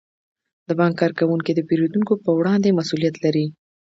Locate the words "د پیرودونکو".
1.53-2.13